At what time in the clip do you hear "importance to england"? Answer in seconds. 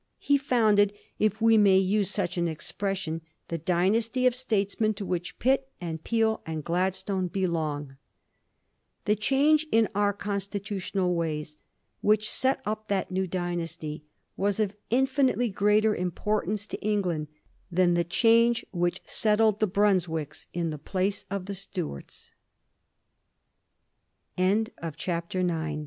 15.95-17.27